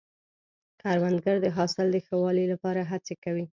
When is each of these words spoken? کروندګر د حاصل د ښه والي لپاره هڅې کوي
کروندګر 0.81 1.37
د 1.41 1.47
حاصل 1.57 1.87
د 1.91 1.97
ښه 2.05 2.15
والي 2.23 2.45
لپاره 2.53 2.81
هڅې 2.91 3.15
کوي 3.23 3.45